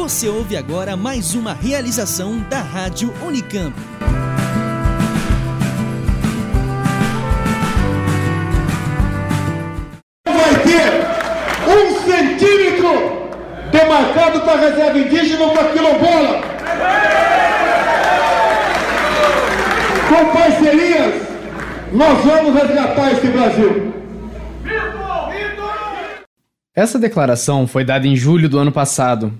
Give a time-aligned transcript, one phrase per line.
[0.00, 3.78] Você ouve agora mais uma realização da Rádio Unicamp.
[10.24, 10.90] Vai ter
[11.68, 13.28] um centímetro
[13.70, 16.42] demarcado para reserva indígena ou para quilombola.
[20.08, 21.22] Com parcerias,
[21.92, 23.92] nós vamos resgatar esse Brasil.
[26.74, 29.38] Essa declaração foi dada em julho do ano passado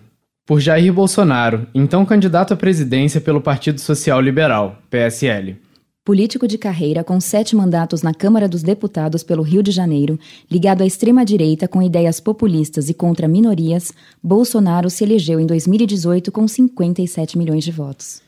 [0.50, 5.56] por Jair Bolsonaro, então candidato à presidência pelo Partido Social Liberal, PSL.
[6.04, 10.18] Político de carreira com sete mandatos na Câmara dos Deputados pelo Rio de Janeiro,
[10.50, 16.48] ligado à extrema-direita com ideias populistas e contra minorias, Bolsonaro se elegeu em 2018 com
[16.48, 18.20] 57 milhões de votos.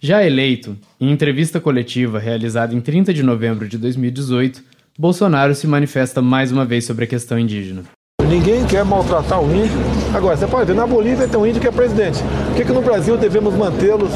[0.00, 4.64] Já eleito, em entrevista coletiva realizada em 30 de novembro de 2018,
[4.98, 7.82] Bolsonaro se manifesta mais uma vez sobre a questão indígena.
[8.28, 9.78] Ninguém quer maltratar o índio.
[10.12, 12.22] Agora, você pode ver, na Bolívia tem um índio que é presidente.
[12.46, 14.10] Por que, que no Brasil devemos mantê-los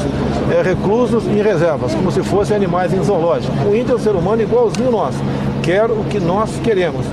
[0.51, 3.53] é, reclusos em reservas, como se fossem animais em zoológico?
[3.65, 5.15] O índio é um ser humano igualzinho nós.
[5.63, 7.05] Quer o que nós queremos.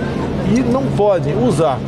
[0.55, 1.79] E não pode usar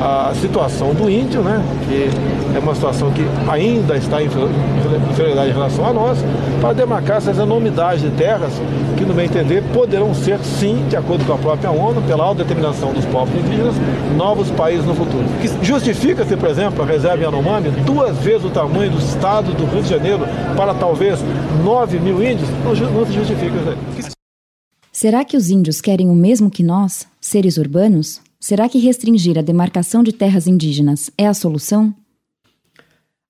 [0.00, 2.10] a situação do índio, né, que
[2.54, 6.18] é uma situação que ainda está em inferioridade em relação a nós,
[6.60, 8.52] para demarcar essas enormidades de terras
[8.96, 12.92] que, no meu entender, poderão ser, sim, de acordo com a própria ONU, pela autodeterminação
[12.92, 13.74] dos povos indígenas,
[14.16, 15.24] novos países no futuro.
[15.62, 19.88] Justifica-se, por exemplo, a reserva Yanomami duas vezes o tamanho do estado do Rio de
[19.88, 20.20] Janeiro
[20.56, 21.20] para talvez
[21.64, 22.48] 9 mil índios?
[22.64, 23.54] Não, não se justifica
[23.98, 24.16] isso
[24.96, 28.22] Será que os índios querem o mesmo que nós, seres urbanos?
[28.38, 31.94] Será que restringir a demarcação de terras indígenas é a solução?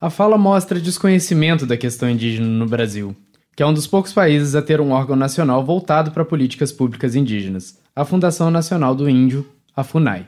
[0.01, 3.17] A fala mostra desconhecimento da questão indígena no Brasil,
[3.57, 7.15] que é um dos poucos países a ter um órgão nacional voltado para políticas públicas
[7.15, 10.27] indígenas, a Fundação Nacional do Índio, a FUNAI.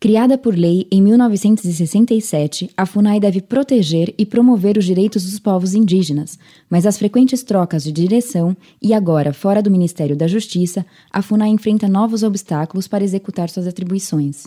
[0.00, 5.74] Criada por lei em 1967, a FUNAI deve proteger e promover os direitos dos povos
[5.74, 6.38] indígenas,
[6.70, 11.48] mas as frequentes trocas de direção e agora fora do Ministério da Justiça, a FUNAI
[11.48, 14.46] enfrenta novos obstáculos para executar suas atribuições.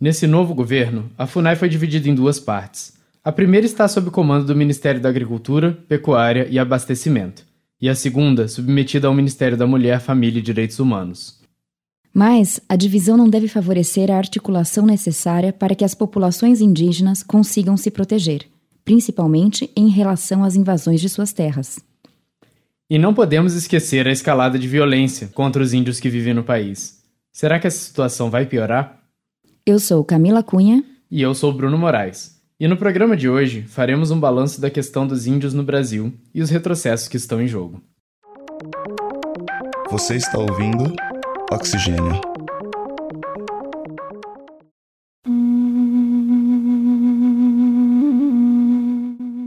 [0.00, 2.94] Nesse novo governo, a FUNAI foi dividida em duas partes.
[3.22, 7.44] A primeira está sob comando do Ministério da Agricultura, Pecuária e Abastecimento,
[7.78, 11.44] e a segunda submetida ao Ministério da Mulher, Família e Direitos Humanos.
[12.18, 17.76] Mas a divisão não deve favorecer a articulação necessária para que as populações indígenas consigam
[17.76, 18.46] se proteger,
[18.86, 21.78] principalmente em relação às invasões de suas terras.
[22.88, 27.02] E não podemos esquecer a escalada de violência contra os índios que vivem no país.
[27.30, 28.98] Será que essa situação vai piorar?
[29.66, 30.82] Eu sou Camila Cunha.
[31.10, 32.40] E eu sou Bruno Moraes.
[32.58, 36.40] E no programa de hoje faremos um balanço da questão dos índios no Brasil e
[36.40, 37.82] os retrocessos que estão em jogo.
[39.90, 40.94] Você está ouvindo
[41.50, 42.20] Oxigênio.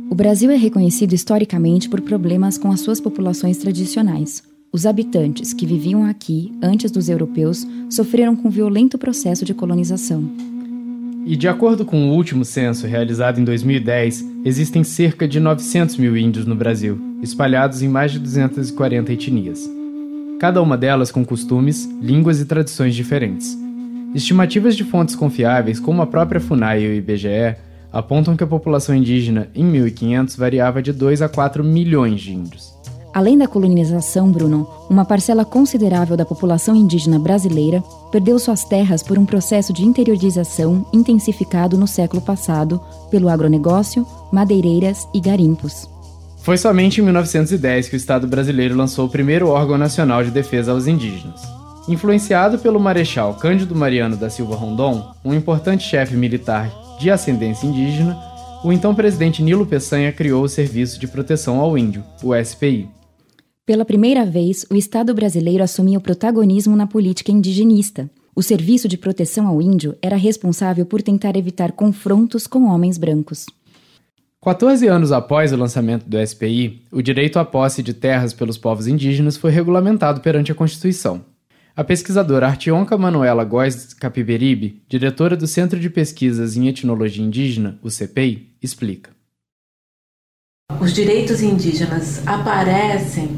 [0.09, 4.41] O Brasil é reconhecido historicamente por problemas com as suas populações tradicionais.
[4.71, 10.23] Os habitantes que viviam aqui antes dos europeus sofreram com um violento processo de colonização.
[11.25, 16.15] E de acordo com o último censo realizado em 2010, existem cerca de 900 mil
[16.15, 19.78] índios no Brasil, espalhados em mais de 240 etnias
[20.39, 23.57] cada uma delas com costumes, línguas e tradições diferentes.
[24.15, 27.57] Estimativas de fontes confiáveis, como a própria FUNAI e o IBGE,
[27.91, 32.73] apontam que a população indígena em 1500 variava de 2 a 4 milhões de índios.
[33.13, 39.17] Além da colonização, Bruno, uma parcela considerável da população indígena brasileira perdeu suas terras por
[39.17, 42.79] um processo de interiorização intensificado no século passado
[43.11, 45.89] pelo agronegócio, madeireiras e garimpos.
[46.41, 50.71] Foi somente em 1910 que o Estado brasileiro lançou o primeiro órgão nacional de defesa
[50.71, 51.41] aos indígenas.
[51.87, 58.17] Influenciado pelo Marechal Cândido Mariano da Silva Rondon, um importante chefe militar de ascendência indígena,
[58.63, 62.89] o então presidente Nilo Peçanha criou o Serviço de Proteção ao Índio, o SPI.
[63.65, 68.09] Pela primeira vez, o Estado brasileiro assumia o protagonismo na política indigenista.
[68.35, 73.45] O Serviço de Proteção ao Índio era responsável por tentar evitar confrontos com homens brancos.
[74.41, 78.87] 14 anos após o lançamento do SPI, o direito à posse de terras pelos povos
[78.87, 81.25] indígenas foi regulamentado perante a Constituição.
[81.75, 87.89] A pesquisadora Artionca Manuela Góes Capiberibe, diretora do Centro de Pesquisas em Etnologia Indígena, o
[87.91, 89.11] CPI, explica.
[90.79, 93.31] Os direitos indígenas aparecem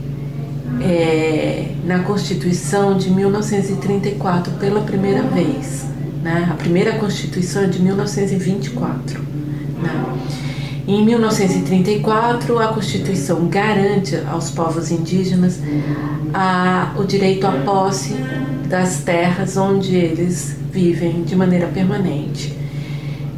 [0.84, 5.84] é, na Constituição de 1934 pela primeira vez.
[6.22, 6.48] Né?
[6.52, 9.20] A primeira Constituição é de 1924.
[9.82, 10.51] Né?
[10.88, 15.60] Em 1934, a Constituição garante aos povos indígenas
[16.34, 18.16] a, o direito à posse
[18.68, 22.58] das terras onde eles vivem de maneira permanente.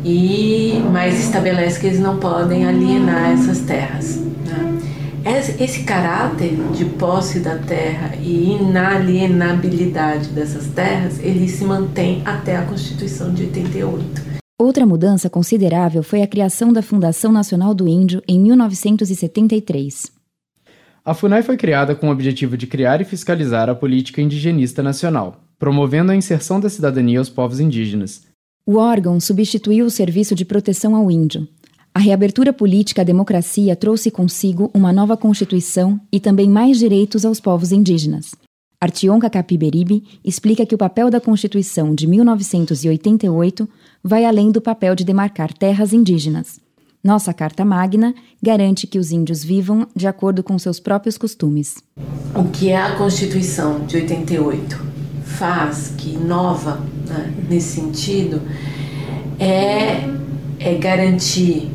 [0.06, 4.18] e mas estabelece que eles não podem alienar essas terras.
[4.46, 4.80] Né?
[5.60, 12.64] Esse caráter de posse da terra e inalienabilidade dessas terras, ele se mantém até a
[12.64, 14.33] Constituição de 88.
[14.60, 20.12] Outra mudança considerável foi a criação da Fundação Nacional do Índio em 1973.
[21.04, 25.44] A FUNAI foi criada com o objetivo de criar e fiscalizar a política indigenista nacional,
[25.60, 28.24] promovendo a inserção da cidadania aos povos indígenas.
[28.66, 31.48] O órgão substituiu o Serviço de Proteção ao Índio,
[31.96, 37.40] a reabertura política à democracia trouxe consigo uma nova Constituição e também mais direitos aos
[37.40, 38.34] povos indígenas.
[38.82, 43.70] Artionca Capiberibe explica que o papel da Constituição de 1988
[44.04, 46.60] vai além do papel de demarcar terras indígenas.
[47.04, 51.78] Nossa Carta Magna garante que os índios vivam de acordo com seus próprios costumes.
[52.34, 54.80] O que é a Constituição de 88
[55.24, 58.42] faz, que inova né, nesse sentido,
[59.40, 60.08] é,
[60.60, 61.70] é garantir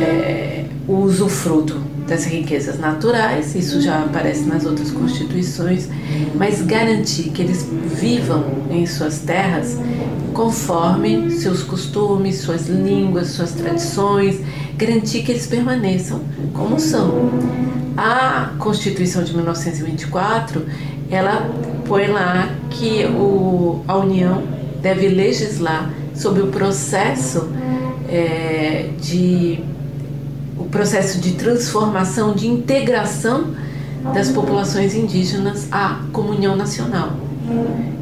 [0.00, 5.88] é, o usufruto das riquezas naturais, isso já aparece nas outras constituições,
[6.34, 7.64] mas garantir que eles
[8.00, 9.78] vivam em suas terras
[10.34, 14.40] conforme seus costumes, suas línguas, suas tradições,
[14.76, 16.20] garantir que eles permaneçam
[16.52, 17.30] como são.
[17.96, 20.66] A Constituição de 1924,
[21.12, 21.48] ela
[21.86, 24.42] põe lá que o, a União
[24.82, 27.48] deve legislar sobre o processo
[28.08, 29.60] é, de
[30.60, 33.54] o processo de transformação, de integração
[34.14, 37.12] das populações indígenas à comunhão nacional.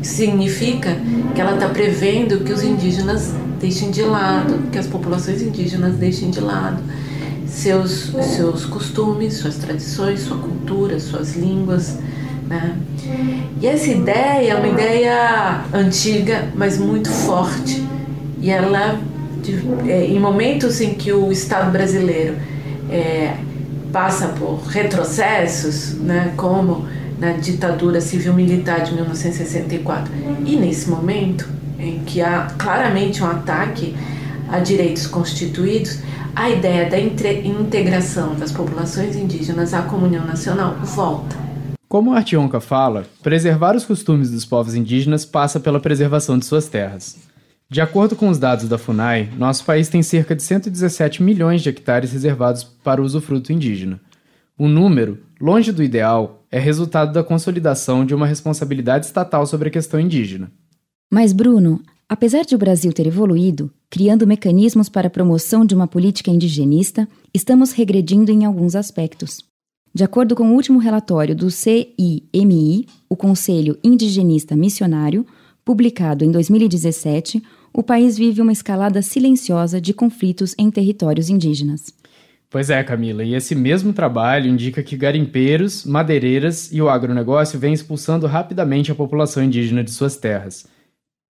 [0.02, 0.98] Isso significa
[1.34, 6.30] que ela está prevendo que os indígenas deixem de lado, que as populações indígenas deixem
[6.30, 6.82] de lado
[7.48, 11.98] seus, seus costumes, suas tradições, sua cultura, suas línguas.
[12.46, 12.76] Né?
[13.60, 17.84] E essa ideia é uma ideia antiga, mas muito forte.
[18.40, 19.00] E ela
[19.42, 22.36] de, é, em momentos em que o Estado brasileiro
[22.90, 23.36] é,
[23.92, 26.86] passa por retrocessos, né, como
[27.18, 30.12] na ditadura civil-militar de 1964,
[30.44, 31.48] e nesse momento
[31.78, 33.94] em que há claramente um ataque
[34.48, 35.98] a direitos constituídos,
[36.34, 41.36] a ideia da integração das populações indígenas à comunhão nacional volta.
[41.88, 47.16] Como Artionca fala, preservar os costumes dos povos indígenas passa pela preservação de suas terras.
[47.70, 51.68] De acordo com os dados da FUNAI, nosso país tem cerca de 117 milhões de
[51.68, 54.00] hectares reservados para usufruto indígena.
[54.56, 59.70] O número, longe do ideal, é resultado da consolidação de uma responsabilidade estatal sobre a
[59.70, 60.50] questão indígena.
[61.12, 65.86] Mas, Bruno, apesar de o Brasil ter evoluído, criando mecanismos para a promoção de uma
[65.86, 69.44] política indigenista, estamos regredindo em alguns aspectos.
[69.94, 75.26] De acordo com o último relatório do CIMI, o Conselho Indigenista Missionário,
[75.66, 77.42] publicado em 2017,
[77.78, 81.94] o país vive uma escalada silenciosa de conflitos em territórios indígenas.
[82.50, 87.72] Pois é, Camila, e esse mesmo trabalho indica que garimpeiros, madeireiras e o agronegócio vêm
[87.72, 90.66] expulsando rapidamente a população indígena de suas terras,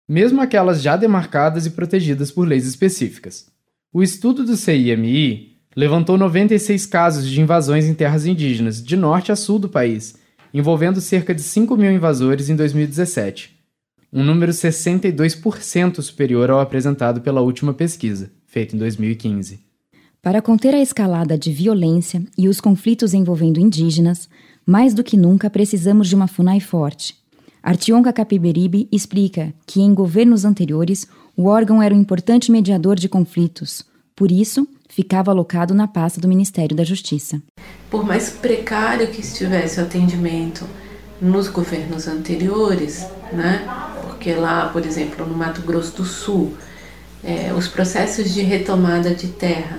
[0.08, 3.44] mesmo aquelas já demarcadas e protegidas por leis específicas.
[3.92, 9.36] O estudo do CIMI levantou 96 casos de invasões em terras indígenas, de norte a
[9.36, 10.16] sul do país,
[10.54, 13.57] envolvendo cerca de 5 mil invasores em 2017
[14.12, 19.60] um número 62% superior ao apresentado pela última pesquisa, feita em 2015.
[20.22, 24.29] Para conter a escalada de violência e os conflitos envolvendo indígenas,
[24.67, 27.17] mais do que nunca precisamos de uma FUNAI forte.
[27.62, 33.84] Artionca Capiberibe explica que em governos anteriores o órgão era um importante mediador de conflitos,
[34.17, 37.41] por isso ficava alocado na pasta do Ministério da Justiça.
[37.91, 40.67] Por mais precário que estivesse o atendimento
[41.20, 43.67] nos governos anteriores, né,
[44.19, 46.53] porque lá, por exemplo, no Mato Grosso do Sul,
[47.22, 49.79] é, os processos de retomada de terra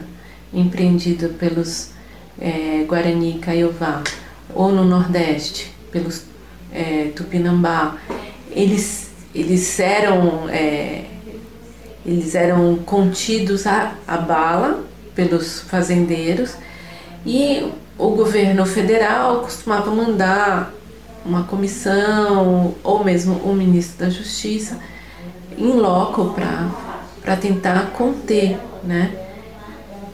[0.53, 1.91] empreendido pelos
[2.39, 4.01] é, Guarani e Caiová,
[4.55, 6.23] ou no Nordeste, pelos
[6.71, 7.97] é, Tupinambá,
[8.49, 11.03] eles, eles, eram, é,
[12.05, 16.53] eles eram contidos a, a bala pelos fazendeiros
[17.25, 20.73] e o governo federal costumava mandar
[21.25, 24.79] uma comissão ou mesmo o ministro da Justiça
[25.57, 26.33] em loco
[27.21, 29.11] para tentar conter, né?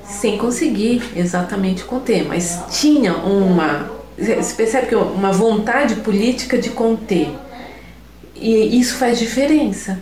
[0.03, 3.89] Sem conseguir exatamente conter, mas tinha uma.
[4.17, 7.29] Você percebe que uma vontade política de conter.
[8.35, 10.00] E isso faz diferença.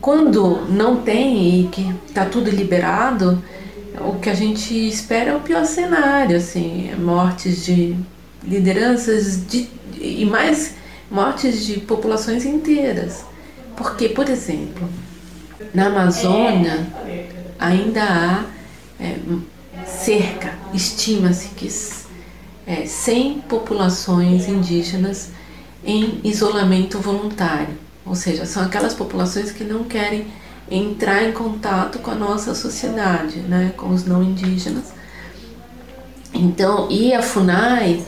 [0.00, 3.42] Quando não tem e que está tudo liberado,
[4.00, 7.96] o que a gente espera é o pior cenário, assim, mortes de
[8.42, 9.68] lideranças de
[10.00, 10.74] e mais
[11.10, 13.24] mortes de populações inteiras.
[13.76, 14.88] Porque, por exemplo,
[15.74, 16.86] na Amazônia,
[17.58, 18.44] ainda há
[19.00, 19.16] é,
[19.86, 21.68] cerca, estima-se que
[22.66, 25.30] é, 100 populações indígenas
[25.84, 30.26] em isolamento voluntário, ou seja, são aquelas populações que não querem
[30.70, 34.92] entrar em contato com a nossa sociedade, né, com os não indígenas.
[36.34, 38.04] Então, e a FUNAI,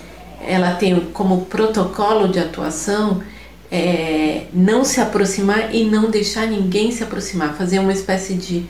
[0.47, 3.23] ela tem como protocolo de atuação
[3.71, 8.65] é, não se aproximar e não deixar ninguém se aproximar, fazer uma espécie de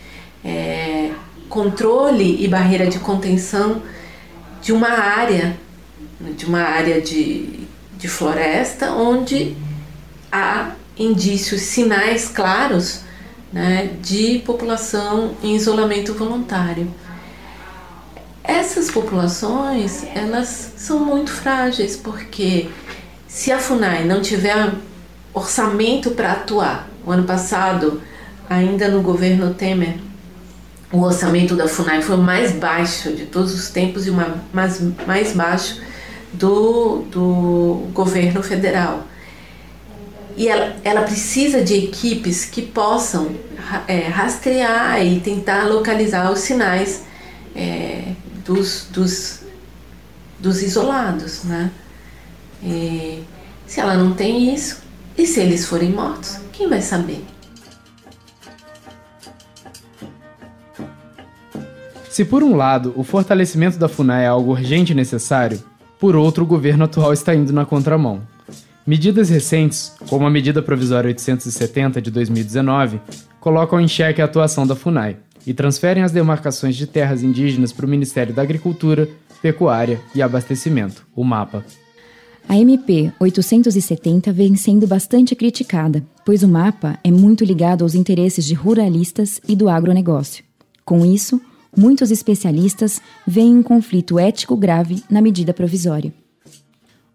[0.45, 1.11] é,
[1.49, 3.83] controle e barreira de contenção
[4.63, 5.57] de uma área,
[6.37, 7.61] de uma área de,
[7.97, 9.57] de floresta onde
[10.31, 13.01] há indícios, sinais claros
[13.53, 16.93] né, de população em isolamento voluntário.
[18.51, 22.69] Essas populações elas são muito frágeis porque
[23.29, 24.73] se a Funai não tiver
[25.33, 28.03] orçamento para atuar, o ano passado,
[28.49, 29.99] ainda no governo Temer,
[30.93, 34.15] o orçamento da FUNAI foi o mais baixo de todos os tempos e o
[34.53, 35.81] mais, mais baixo
[36.33, 39.07] do, do governo federal.
[40.37, 43.31] E ela, ela precisa de equipes que possam
[43.87, 47.05] é, rastrear e tentar localizar os sinais
[47.55, 48.13] é,
[48.45, 49.41] dos, dos,
[50.39, 51.45] dos isolados.
[51.45, 51.71] Né?
[52.63, 53.23] E,
[53.67, 54.83] se ela não tem isso,
[55.17, 57.25] e se eles forem mortos, quem vai saber?
[62.09, 65.63] Se por um lado o fortalecimento da FUNAI é algo urgente e necessário,
[65.99, 68.23] por outro o governo atual está indo na contramão.
[68.87, 73.01] Medidas recentes, como a medida provisória 870 de 2019,
[73.39, 75.17] colocam em xeque a atuação da FUNAI
[75.47, 79.09] e transferem as demarcações de terras indígenas para o Ministério da Agricultura,
[79.43, 81.65] Pecuária e Abastecimento, o MAPA.
[82.49, 88.45] A MP 870 vem sendo bastante criticada, pois o mapa é muito ligado aos interesses
[88.45, 90.43] de ruralistas e do agronegócio.
[90.85, 91.41] Com isso,
[91.77, 96.13] muitos especialistas veem um conflito ético grave na medida provisória.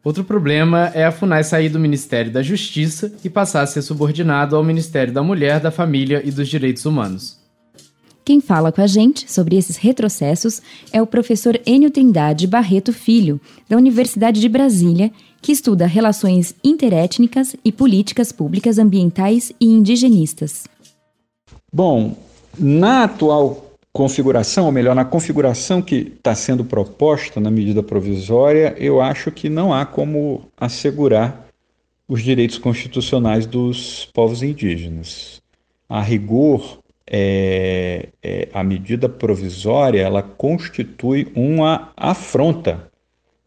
[0.02, 4.56] Outro problema é a FUNAI sair do Ministério da Justiça e passar a ser subordinado
[4.56, 7.44] ao Ministério da Mulher, da Família e dos Direitos Humanos.
[8.26, 10.60] Quem fala com a gente sobre esses retrocessos
[10.92, 13.40] é o professor Enio Trindade Barreto Filho,
[13.70, 20.66] da Universidade de Brasília, que estuda relações interétnicas e políticas públicas ambientais e indigenistas.
[21.72, 22.18] Bom,
[22.58, 29.02] na atual configuração, ou melhor, na configuração que está sendo proposta na medida provisória, eu
[29.02, 31.46] acho que não há como assegurar
[32.08, 35.40] os direitos constitucionais dos povos indígenas.
[35.88, 42.90] A rigor, é, é, a medida provisória ela constitui uma afronta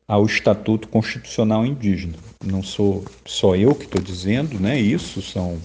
[0.06, 2.14] ao Estatuto Constitucional Indígena.
[2.44, 4.78] Não sou só eu que estou dizendo, né?
[4.78, 5.58] Isso são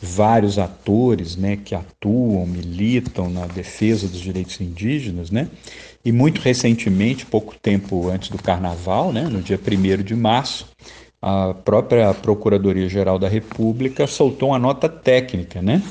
[0.00, 5.48] vários atores né, que atuam, militam na defesa dos direitos indígenas, né?
[6.04, 10.68] E muito recentemente, pouco tempo antes do carnaval, né, no dia 1 de março,
[11.20, 15.82] a própria Procuradoria-Geral da República soltou uma nota técnica, né,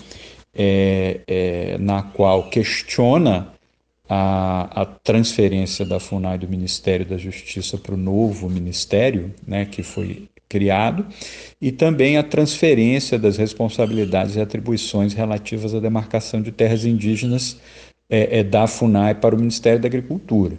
[0.56, 3.54] é, é, na qual questiona
[4.08, 9.84] a, a, transferência da FUNAI do Ministério da Justiça para o novo ministério, né, que
[9.84, 11.06] foi criado,
[11.60, 17.60] e também a transferência das responsabilidades e atribuições relativas à demarcação de terras indígenas
[18.10, 20.58] é, é, da FUNAI para o Ministério da Agricultura.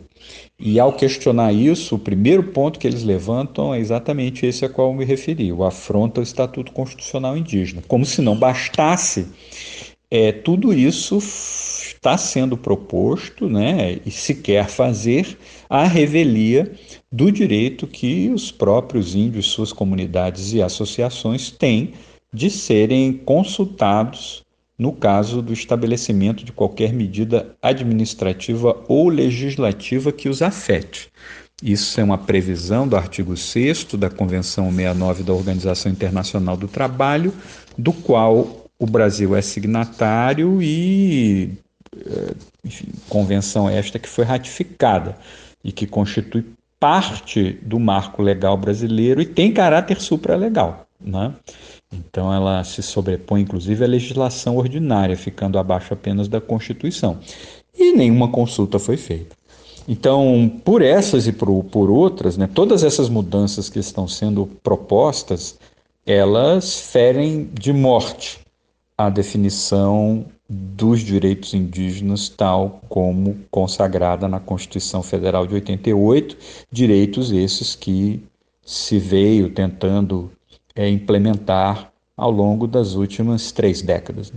[0.59, 4.89] E ao questionar isso, o primeiro ponto que eles levantam é exatamente esse a qual
[4.89, 7.83] eu me referi, o afronta ao Estatuto Constitucional Indígena.
[7.87, 9.27] Como se não bastasse,
[10.11, 15.37] é, tudo isso está sendo proposto né, e se quer fazer
[15.69, 16.73] a revelia
[17.11, 21.93] do direito que os próprios índios, suas comunidades e associações têm
[22.33, 24.46] de serem consultados
[24.79, 31.11] no caso do estabelecimento de qualquer medida administrativa ou legislativa que os afete.
[31.63, 37.33] Isso é uma previsão do artigo 6 da Convenção 69 da Organização Internacional do Trabalho,
[37.79, 41.51] do qual o Brasil é signatário e,
[41.97, 45.17] eh, enfim, convenção esta que foi ratificada
[45.65, 46.45] e que constitui
[46.79, 50.87] parte do marco legal brasileiro e tem caráter supralegal.
[51.01, 51.33] Né?
[51.97, 57.19] Então, ela se sobrepõe, inclusive, à legislação ordinária, ficando abaixo apenas da Constituição.
[57.77, 59.37] E nenhuma consulta foi feita.
[59.89, 65.59] Então, por essas e por, por outras, né, todas essas mudanças que estão sendo propostas,
[66.05, 68.41] elas ferem de morte
[68.99, 76.37] a definição dos direitos indígenas, tal como consagrada na Constituição Federal de 88,
[76.71, 78.23] direitos esses que
[78.65, 80.31] se veio tentando
[80.77, 84.33] é, implementar ao longo das últimas três décadas.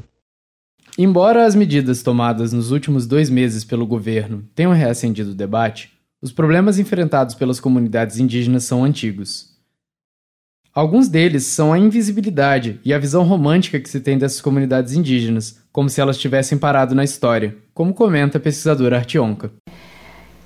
[0.98, 5.92] Embora as medidas tomadas nos últimos dois meses pelo governo tenham reacendido o debate,
[6.22, 9.50] os problemas enfrentados pelas comunidades indígenas são antigos.
[10.74, 15.62] Alguns deles são a invisibilidade e a visão romântica que se tem dessas comunidades indígenas,
[15.72, 19.52] como se elas tivessem parado na história, como comenta a pesquisadora Artionca.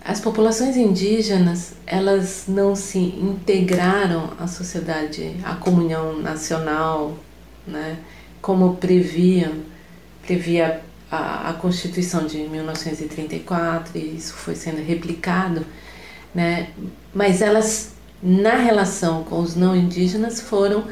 [0.06, 7.18] As populações indígenas, elas não se integraram à sociedade, à comunhão nacional,
[7.66, 7.98] né,
[8.42, 9.54] como previam,
[10.26, 15.66] previa a, a Constituição de 1934, e isso foi sendo replicado,
[16.36, 16.68] né,
[17.14, 20.84] mas elas, na relação com os não indígenas, foram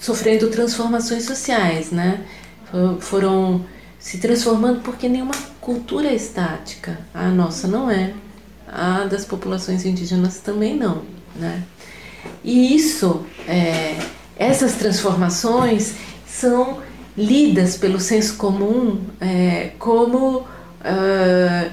[0.00, 2.24] sofrendo transformações sociais, né,
[3.00, 3.66] foram
[4.04, 5.32] se transformando porque nenhuma
[5.62, 6.98] cultura é estática.
[7.14, 8.12] A nossa não é,
[8.68, 11.00] a das populações indígenas também não,
[11.34, 11.62] né?
[12.44, 13.96] E isso, é,
[14.36, 15.94] essas transformações
[16.26, 16.82] são
[17.16, 21.70] lidas pelo senso comum é, como, uh,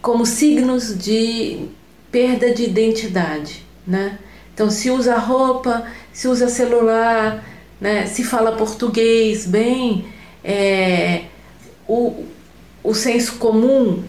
[0.00, 1.66] como signos de
[2.10, 4.18] perda de identidade, né?
[4.54, 5.84] Então, se usa roupa,
[6.14, 7.44] se usa celular,
[7.78, 8.06] né?
[8.06, 10.06] se fala português bem,
[10.42, 11.24] é,
[11.88, 12.24] o,
[12.84, 14.02] o senso comum,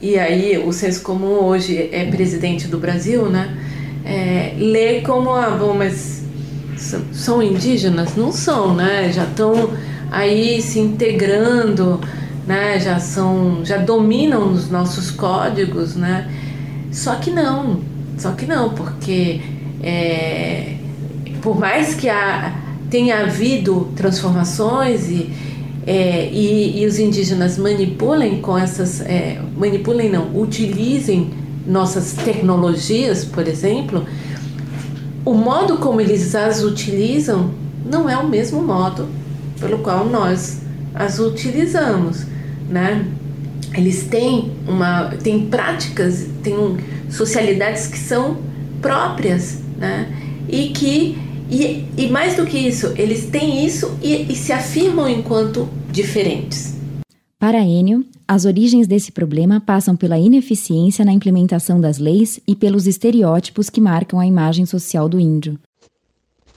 [0.00, 3.56] e aí o senso comum hoje é presidente do Brasil, né?
[4.04, 6.22] É, lê como, ah, bom, mas
[7.12, 8.16] são indígenas?
[8.16, 9.12] Não são, né?
[9.12, 9.70] Já estão
[10.10, 12.00] aí se integrando,
[12.46, 12.80] né?
[12.80, 16.30] Já são, já dominam os nossos códigos, né?
[16.90, 17.80] Só que não,
[18.16, 19.40] só que não, porque
[19.82, 20.76] é,
[21.42, 22.56] por mais que há,
[22.88, 25.30] tenha havido transformações e
[25.88, 31.30] é, e, e, os indígenas manipulem com essas, é, manipulem não, utilizem
[31.66, 34.04] nossas tecnologias, por exemplo,
[35.24, 37.52] o modo como eles as utilizam
[37.90, 39.08] não é o mesmo modo
[39.58, 40.60] pelo qual nós
[40.94, 42.26] as utilizamos,
[42.68, 43.06] né?
[43.74, 46.76] Eles têm uma, têm práticas, têm
[47.08, 48.36] socialidades que são
[48.82, 50.12] próprias, né?
[50.50, 51.16] E que
[51.50, 56.76] e, e mais do que isso, eles têm isso e, e se afirmam enquanto diferentes.
[57.38, 62.86] Para Enio, as origens desse problema passam pela ineficiência na implementação das leis e pelos
[62.86, 65.58] estereótipos que marcam a imagem social do índio.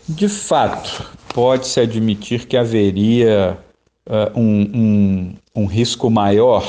[0.09, 3.57] De fato, pode-se admitir que haveria
[4.07, 6.65] uh, um, um, um, risco maior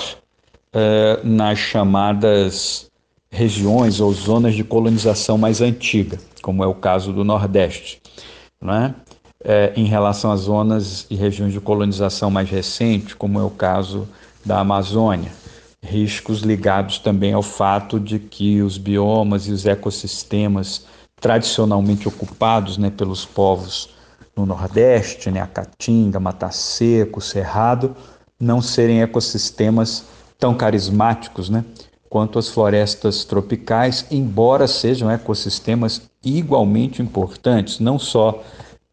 [0.74, 2.90] uh, nas chamadas
[3.30, 8.00] regiões ou zonas de colonização mais antiga, como é o caso do Nordeste.
[8.60, 8.94] Né?
[9.44, 14.08] É, em relação às zonas e regiões de colonização mais recente, como é o caso
[14.44, 15.32] da Amazônia.
[15.82, 20.86] Riscos ligados também ao fato de que os biomas e os ecossistemas
[21.20, 23.90] tradicionalmente ocupados né, pelos povos
[24.36, 27.96] no Nordeste, né, a Caatinga, Mata Seco, Cerrado,
[28.38, 30.04] não serem ecossistemas
[30.38, 31.64] tão carismáticos né,
[32.08, 38.42] quanto as florestas tropicais, embora sejam ecossistemas igualmente importantes, não só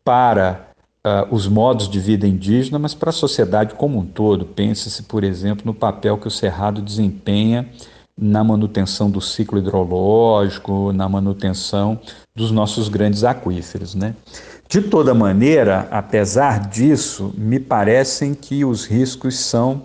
[0.10, 0.72] para
[1.06, 4.43] uh, os modos de vida indígena, mas para a sociedade como um todo.
[4.43, 7.69] Pense-se, por exemplo, no papel que o Cerrado desempenha
[8.17, 12.00] na manutenção do ciclo hidrológico, na manutenção
[12.36, 13.93] dos nossos grandes aquíferos.
[13.93, 14.15] Né?
[14.67, 19.84] De toda maneira, apesar disso, me parecem que os riscos são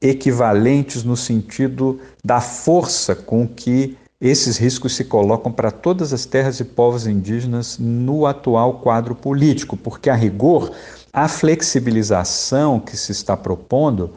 [0.00, 6.60] equivalentes no sentido da força com que esses riscos se colocam para todas as terras
[6.60, 10.70] e povos indígenas no atual quadro político, porque, a rigor,
[11.12, 14.12] a flexibilização que se está propondo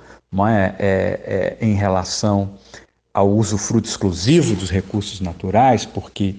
[0.48, 2.52] é, é, é, em relação
[3.12, 6.36] ao uso fruto exclusivo dos recursos naturais, porque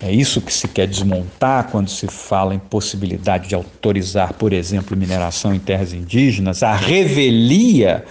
[0.00, 4.96] é isso que se quer desmontar quando se fala em possibilidade de autorizar, por exemplo,
[4.96, 8.04] mineração em terras indígenas, a revelia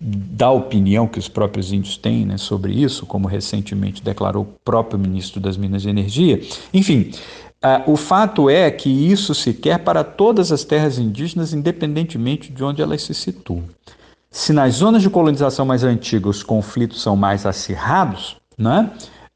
[0.00, 4.98] da opinião que os próprios índios têm né, sobre isso, como recentemente declarou o próprio
[4.98, 6.40] ministro das Minas e Energia.
[6.74, 7.12] Enfim,
[7.64, 12.64] uh, o fato é que isso se quer para todas as terras indígenas, independentemente de
[12.64, 13.64] onde elas se situam.
[14.28, 18.90] Se nas zonas de colonização mais antigas os conflitos são mais acirrados, né,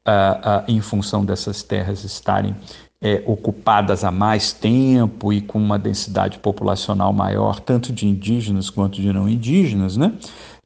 [0.07, 2.55] uh, uh, em função dessas terras estarem
[3.01, 8.99] é, ocupadas há mais tempo e com uma densidade populacional maior, tanto de indígenas quanto
[8.99, 10.13] de não indígenas, né?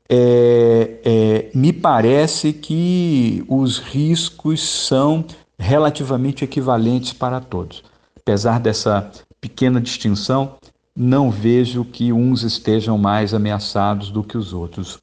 [0.07, 5.25] É, é, me parece que os riscos são
[5.57, 7.83] relativamente equivalentes para todos.
[8.15, 10.53] Apesar dessa pequena distinção,
[10.95, 14.97] não vejo que uns estejam mais ameaçados do que os outros.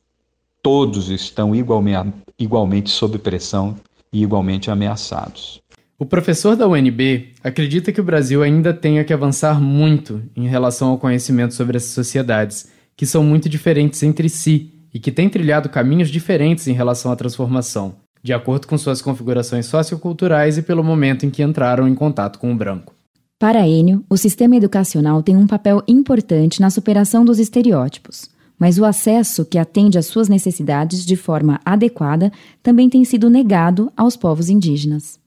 [0.63, 3.77] Todos estão igualmente, igualmente sob pressão
[4.13, 5.61] e igualmente ameaçados.
[5.99, 10.91] O professor da UNB acredita que o Brasil ainda tenha que avançar muito em relação
[10.91, 15.71] ao conhecimento sobre essas sociedades, que são muito diferentes entre si e que têm trilhado
[15.71, 21.25] caminhos diferentes em relação à transformação, de acordo com suas configurações socioculturais e pelo momento
[21.25, 22.95] em que entraram em contato com o branco.
[23.39, 28.85] Para Enio, o sistema educacional tem um papel importante na superação dos estereótipos, mas o
[28.85, 34.49] acesso que atende às suas necessidades de forma adequada também tem sido negado aos povos
[34.49, 35.19] indígenas.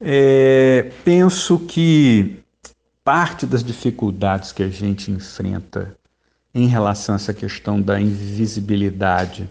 [0.00, 2.36] É, penso que
[3.02, 5.94] parte das dificuldades que a gente enfrenta
[6.54, 9.48] em relação a essa questão da invisibilidade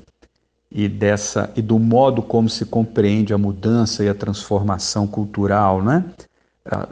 [0.71, 6.03] e dessa e do modo como se compreende a mudança e a transformação cultural, né?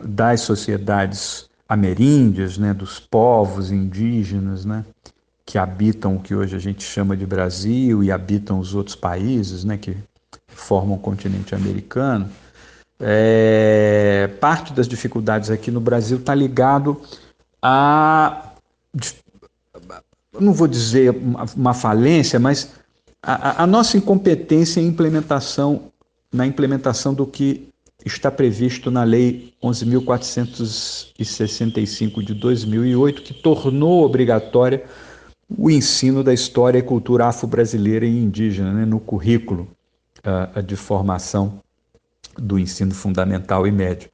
[0.04, 4.84] das sociedades ameríndias, né, dos povos indígenas, né,
[5.46, 9.64] que habitam o que hoje a gente chama de Brasil e habitam os outros países,
[9.64, 9.96] né, que
[10.48, 12.30] formam o continente americano.
[13.00, 17.02] É, parte das dificuldades aqui no Brasil está ligado
[17.62, 18.52] a,
[20.40, 21.16] não vou dizer
[21.56, 22.72] uma falência, mas
[23.24, 25.92] a, a nossa incompetência em implementação
[26.34, 27.68] na implementação do que
[28.06, 34.86] está previsto na Lei 11.465 de 2008, que tornou obrigatória
[35.58, 39.68] o ensino da história e cultura afro-brasileira e indígena né, no currículo
[40.20, 41.60] uh, de formação
[42.38, 44.10] do ensino fundamental e médio.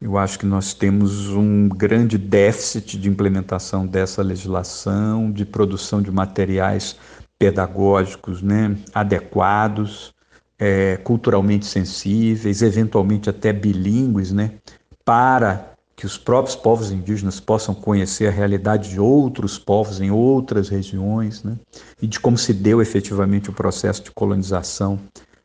[0.00, 6.10] Eu acho que nós temos um grande déficit de implementação dessa legislação, de produção de
[6.10, 6.96] materiais
[7.36, 10.14] pedagógicos né, adequados,
[10.58, 14.52] é, culturalmente sensíveis, eventualmente até bilíngues, né,
[15.04, 20.68] para que os próprios povos indígenas possam conhecer a realidade de outros povos em outras
[20.68, 21.56] regiões, né,
[22.00, 25.00] e de como se deu efetivamente o processo de colonização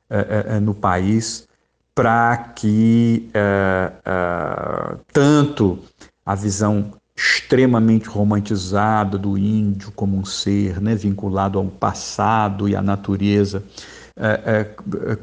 [0.07, 1.47] é, é, é no país,
[1.95, 3.31] para que
[5.11, 5.79] tanto
[6.23, 12.81] a visão extremamente romantizada do índio como um ser né, vinculado ao passado e à
[12.81, 13.63] natureza,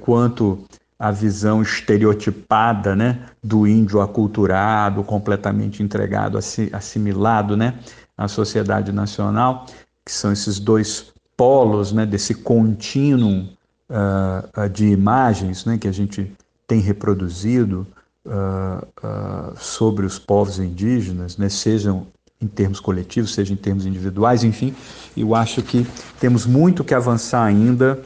[0.00, 0.64] quanto
[1.00, 6.38] a visão estereotipada né, do índio aculturado, completamente entregado,
[6.72, 7.78] assimilado né,
[8.18, 9.64] à sociedade nacional,
[10.04, 13.48] que são esses dois polos né, desse contínuo
[13.88, 16.30] uh, de imagens né, que a gente
[16.66, 17.86] tem reproduzido
[18.26, 22.08] uh, uh, sobre os povos indígenas, né, sejam
[22.42, 24.74] em termos coletivos, seja em termos individuais, enfim,
[25.16, 25.86] eu acho que
[26.18, 28.02] temos muito que avançar ainda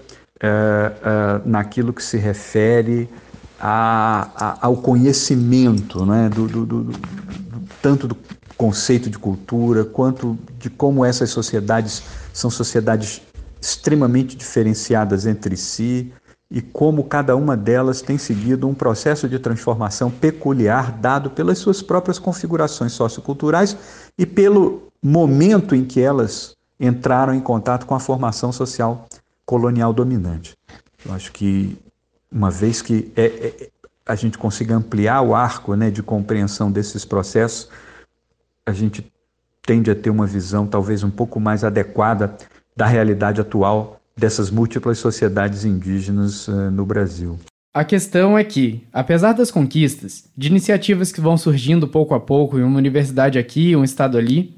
[0.46, 3.09] é, naquilo que se refere
[3.59, 7.00] a, a, ao conhecimento, né, do, do, do, do,
[7.80, 8.16] tanto do
[8.57, 12.02] conceito de cultura, quanto de como essas sociedades
[12.33, 13.22] são sociedades
[13.61, 16.12] extremamente diferenciadas entre si
[16.50, 21.80] e como cada uma delas tem seguido um processo de transformação peculiar dado pelas suas
[21.80, 23.76] próprias configurações socioculturais
[24.18, 29.07] e pelo momento em que elas entraram em contato com a formação social
[29.44, 30.54] colonial dominante.
[31.04, 31.76] Eu acho que,
[32.30, 33.70] uma vez que é, é,
[34.07, 37.68] a gente consiga ampliar o arco né, de compreensão desses processos,
[38.66, 39.11] a gente
[39.62, 42.37] tende a ter uma visão talvez um pouco mais adequada
[42.76, 47.38] da realidade atual dessas múltiplas sociedades indígenas uh, no Brasil.
[47.72, 52.59] A questão é que, apesar das conquistas, de iniciativas que vão surgindo pouco a pouco
[52.59, 54.54] em uma universidade aqui, um estado ali,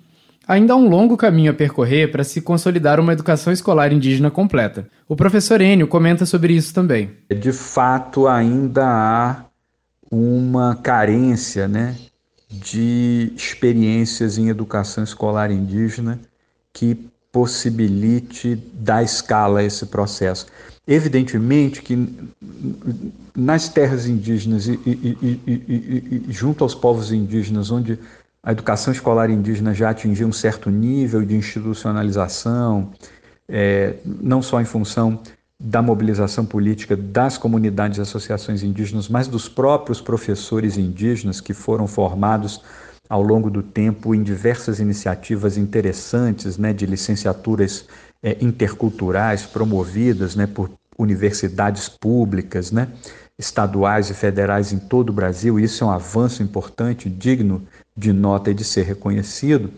[0.48, 4.86] Ainda há um longo caminho a percorrer para se consolidar uma educação escolar indígena completa.
[5.08, 7.10] O professor Enio comenta sobre isso também.
[7.28, 9.44] De fato, ainda há
[10.08, 11.96] uma carência né,
[12.48, 16.20] de experiências em educação escolar indígena
[16.72, 16.94] que
[17.32, 20.46] possibilite dar escala a esse processo.
[20.86, 22.08] Evidentemente que
[23.34, 27.98] nas terras indígenas e, e, e, e junto aos povos indígenas, onde
[28.46, 32.92] a educação escolar indígena já atingiu um certo nível de institucionalização,
[33.48, 35.20] é, não só em função
[35.58, 41.88] da mobilização política das comunidades e associações indígenas, mas dos próprios professores indígenas que foram
[41.88, 42.62] formados
[43.08, 47.88] ao longo do tempo em diversas iniciativas interessantes né, de licenciaturas
[48.22, 52.86] é, interculturais promovidas né, por universidades públicas, né,
[53.38, 55.60] estaduais e federais em todo o Brasil.
[55.60, 59.72] Isso é um avanço importante, digno de nota e de ser reconhecido,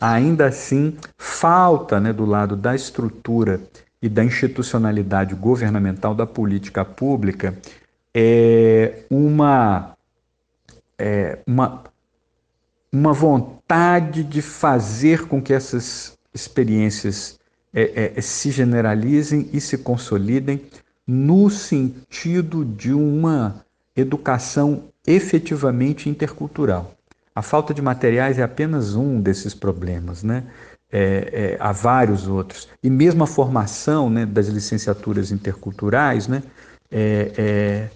[0.00, 3.60] ainda assim falta, né, do lado da estrutura
[4.00, 7.56] e da institucionalidade governamental da política pública
[8.14, 9.94] é uma,
[10.98, 11.84] é, uma,
[12.92, 17.38] uma vontade de fazer com que essas experiências
[17.74, 20.64] é, é, se generalizem e se consolidem
[21.06, 23.64] no sentido de uma
[23.94, 26.94] educação efetivamente intercultural.
[27.34, 30.44] A falta de materiais é apenas um desses problemas, né?
[30.90, 30.98] é,
[31.32, 32.68] é, há vários outros.
[32.82, 36.42] E mesmo a formação né, das licenciaturas interculturais né,
[36.90, 37.90] é, é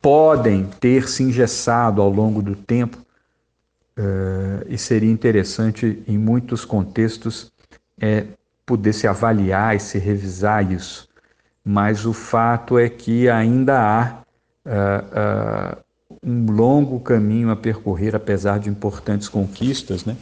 [0.00, 2.98] podem ter se engessado ao longo do tempo
[3.96, 7.52] uh, e seria interessante, em muitos contextos,
[8.00, 8.24] é,
[8.66, 11.08] poder se avaliar e se revisar isso.
[11.64, 14.22] Mas o fato é que ainda há
[14.66, 15.82] uh, uh,
[16.22, 20.16] um longo caminho a percorrer, apesar de importantes conquistas, né?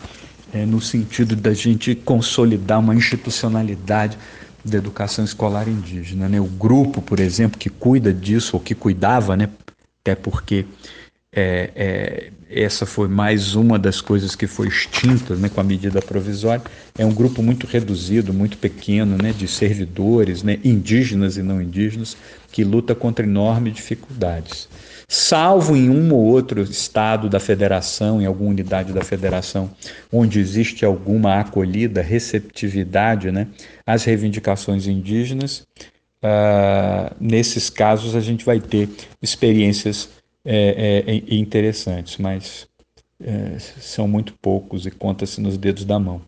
[0.53, 4.19] É, no sentido da gente consolidar uma institucionalidade
[4.65, 6.29] da educação escolar indígena.
[6.29, 6.41] Né?
[6.41, 9.49] O grupo, por exemplo, que cuida disso, ou que cuidava, né?
[10.01, 10.67] até porque
[11.33, 16.03] é, é, essa foi mais uma das coisas que foi extinta né, com a medida
[16.03, 16.63] provisória.
[16.99, 22.17] É um grupo muito reduzido, muito pequeno, né, de servidores, né, indígenas e não indígenas,
[22.51, 24.69] que luta contra enormes dificuldades.
[25.07, 29.71] Salvo em um ou outro estado da federação, em alguma unidade da federação,
[30.13, 33.47] onde existe alguma acolhida, receptividade né,
[33.87, 35.65] às reivindicações indígenas,
[36.25, 38.89] uh, nesses casos a gente vai ter
[39.21, 42.67] experiências é, é, é, interessantes, mas
[43.23, 46.23] é, são muito poucos e conta-se nos dedos da mão.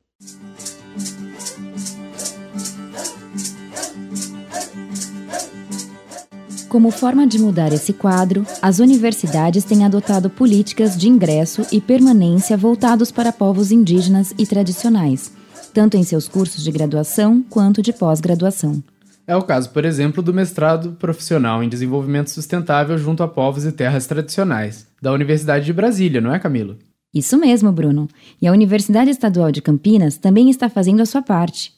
[6.69, 12.57] Como forma de mudar esse quadro, as universidades têm adotado políticas de ingresso e permanência
[12.57, 15.31] voltados para povos indígenas e tradicionais,
[15.75, 18.83] tanto em seus cursos de graduação quanto de pós-graduação.
[19.27, 23.73] É o caso, por exemplo, do mestrado profissional em desenvolvimento sustentável junto a povos e
[23.73, 26.77] terras tradicionais, da Universidade de Brasília, não é, Camilo?
[27.15, 28.09] Isso mesmo, Bruno.
[28.41, 31.73] E a Universidade Estadual de Campinas também está fazendo a sua parte.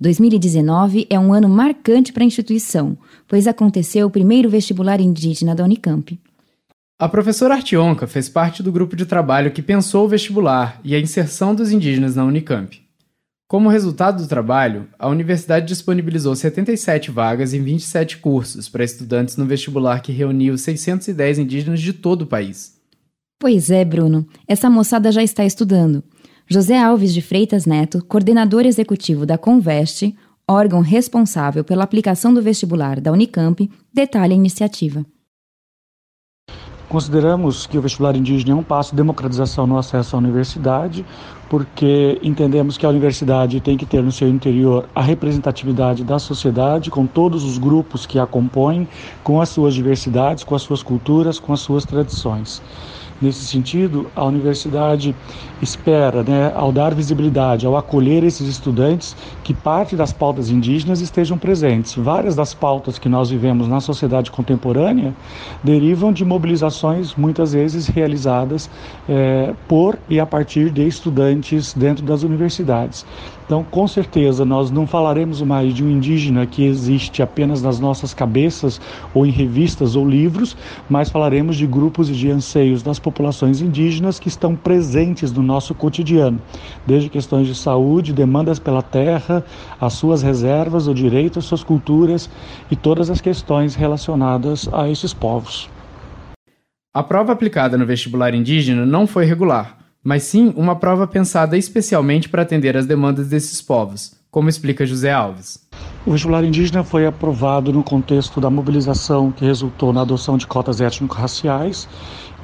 [0.00, 5.64] 2019 é um ano marcante para a instituição, pois aconteceu o primeiro vestibular indígena da
[5.64, 6.18] Unicamp.
[6.98, 11.00] A professora Artionca fez parte do grupo de trabalho que pensou o vestibular e a
[11.00, 12.80] inserção dos indígenas na Unicamp.
[13.48, 19.46] Como resultado do trabalho, a universidade disponibilizou 77 vagas em 27 cursos para estudantes no
[19.46, 22.78] vestibular que reuniu 610 indígenas de todo o país.
[23.40, 26.04] Pois é, Bruno, essa moçada já está estudando.
[26.46, 30.14] José Alves de Freitas Neto, coordenador executivo da Conveste,
[30.46, 35.06] órgão responsável pela aplicação do vestibular da Unicamp, detalha a iniciativa.
[36.88, 41.04] Consideramos que o vestibular indígena é um passo de democratização no acesso à universidade,
[41.50, 46.90] porque entendemos que a universidade tem que ter no seu interior a representatividade da sociedade,
[46.90, 48.88] com todos os grupos que a compõem,
[49.22, 52.62] com as suas diversidades, com as suas culturas, com as suas tradições.
[53.20, 55.14] Nesse sentido, a universidade
[55.60, 61.36] espera, né, ao dar visibilidade, ao acolher esses estudantes, que parte das pautas indígenas estejam
[61.36, 61.96] presentes.
[61.96, 65.12] Várias das pautas que nós vivemos na sociedade contemporânea
[65.64, 68.70] derivam de mobilizações, muitas vezes realizadas
[69.08, 73.04] é, por e a partir de estudantes dentro das universidades.
[73.48, 78.12] Então, com certeza, nós não falaremos mais de um indígena que existe apenas nas nossas
[78.12, 78.78] cabeças
[79.14, 80.54] ou em revistas ou livros,
[80.86, 85.74] mas falaremos de grupos e de anseios das populações indígenas que estão presentes no nosso
[85.74, 86.38] cotidiano,
[86.86, 89.42] desde questões de saúde, demandas pela terra,
[89.80, 92.28] as suas reservas, o direito às suas culturas
[92.70, 95.70] e todas as questões relacionadas a esses povos.
[96.94, 99.77] A prova aplicada no vestibular indígena não foi regular
[100.08, 105.12] mas sim uma prova pensada especialmente para atender às demandas desses povos, como explica José
[105.12, 105.62] Alves.
[106.06, 110.80] O vestibular indígena foi aprovado no contexto da mobilização que resultou na adoção de cotas
[110.80, 111.86] étnico-raciais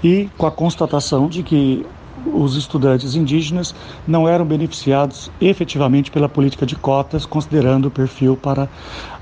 [0.03, 1.87] e com a constatação de que
[2.35, 3.75] os estudantes indígenas
[4.07, 8.69] não eram beneficiados efetivamente pela política de cotas, considerando o perfil para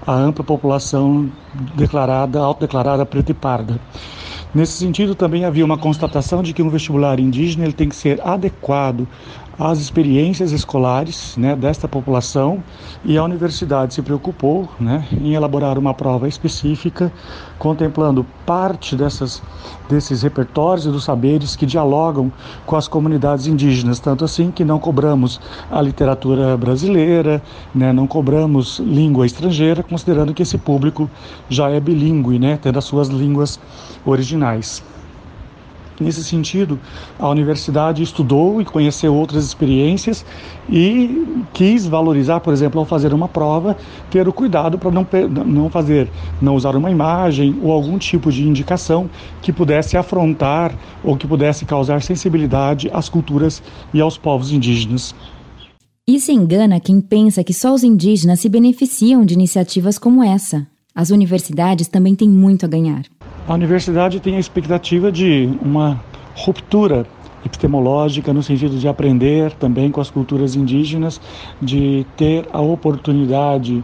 [0.04, 1.30] a ampla população
[1.76, 3.78] declarada, autodeclarada preta e parda.
[4.54, 8.20] Nesse sentido, também havia uma constatação de que um vestibular indígena ele tem que ser
[8.22, 9.08] adequado
[9.70, 12.64] às experiências escolares né, desta população
[13.04, 17.12] e a universidade se preocupou né, em elaborar uma prova específica
[17.60, 19.40] contemplando parte dessas,
[19.88, 22.32] desses repertórios e dos saberes que dialogam
[22.66, 27.40] com as comunidades indígenas, tanto assim que não cobramos a literatura brasileira,
[27.72, 31.08] né, não cobramos língua estrangeira, considerando que esse público
[31.48, 33.60] já é bilíngue, né, tendo as suas línguas
[34.04, 34.82] originais.
[36.02, 36.78] Nesse sentido,
[37.18, 40.24] a universidade estudou e conheceu outras experiências
[40.68, 43.76] e quis valorizar, por exemplo, ao fazer uma prova,
[44.10, 45.06] ter o cuidado para não,
[45.46, 46.10] não fazer,
[46.40, 49.08] não usar uma imagem ou algum tipo de indicação
[49.40, 53.62] que pudesse afrontar ou que pudesse causar sensibilidade às culturas
[53.94, 55.14] e aos povos indígenas.
[56.06, 60.66] Isso engana quem pensa que só os indígenas se beneficiam de iniciativas como essa.
[60.94, 63.04] As universidades também têm muito a ganhar.
[63.46, 66.00] A universidade tem a expectativa de uma
[66.36, 67.04] ruptura
[67.44, 71.20] epistemológica, no sentido de aprender também com as culturas indígenas,
[71.60, 73.82] de ter a oportunidade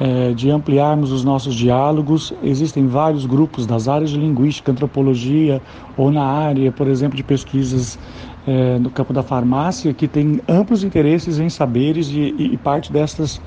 [0.00, 2.32] é, de ampliarmos os nossos diálogos.
[2.42, 5.60] Existem vários grupos das áreas de linguística, antropologia
[5.98, 7.98] ou na área, por exemplo, de pesquisas
[8.46, 13.40] é, no campo da farmácia que tem amplos interesses em saberes e, e, parte dessas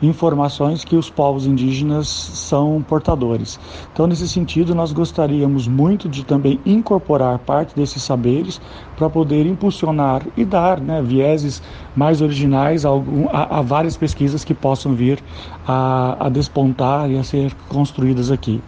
[0.00, 3.58] informações que os povos indígenas são portadores.
[3.92, 8.60] Então, nesse sentido, nós gostaríamos muito de também incorporar parte desses saberes
[8.96, 11.62] para poder impulsionar e dar né, vieses
[11.96, 15.18] mais originais a, a, a, várias pesquisas que possam vir
[15.66, 18.62] a, a despontar e a ser construídas aqui.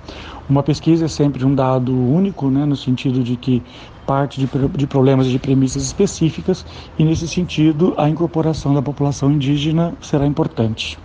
[0.49, 3.63] Uma pesquisa é sempre um dado único, né, no sentido de que
[4.07, 6.65] parte de, de problemas e de premissas específicas,
[6.99, 10.99] e nesse sentido, a incorporação da população indígena será importante.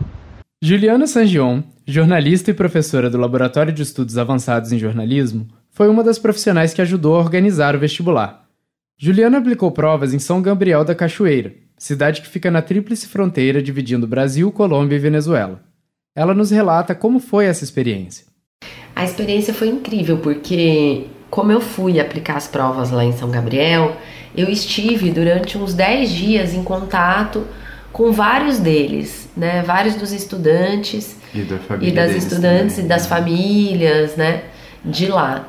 [0.61, 6.19] Juliana Sangion, jornalista e professora do Laboratório de Estudos Avançados em Jornalismo, foi uma das
[6.19, 8.45] profissionais que ajudou a organizar o vestibular.
[8.95, 14.05] Juliana aplicou provas em São Gabriel da Cachoeira, cidade que fica na tríplice fronteira dividindo
[14.05, 15.63] Brasil, Colômbia e Venezuela.
[16.15, 18.27] Ela nos relata como foi essa experiência.
[18.95, 23.96] A experiência foi incrível porque como eu fui aplicar as provas lá em São Gabriel,
[24.36, 27.48] eu estive durante uns 10 dias em contato
[27.91, 29.63] com vários deles, né?
[29.63, 32.86] Vários dos estudantes e, da e das estudantes também.
[32.86, 34.44] e das famílias, né?
[34.84, 35.48] De lá.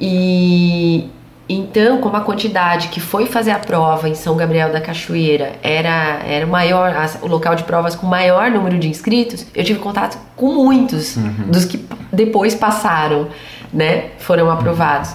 [0.00, 1.10] E
[1.48, 6.20] então, como a quantidade que foi fazer a prova em São Gabriel da Cachoeira era,
[6.24, 10.16] era o maior, o local de provas com maior número de inscritos, eu tive contato
[10.34, 11.50] com muitos uhum.
[11.50, 13.28] dos que depois passaram,
[13.74, 14.10] né?
[14.18, 15.14] Foram aprovados.